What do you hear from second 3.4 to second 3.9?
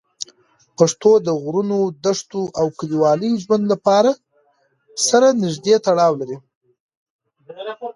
ژوند له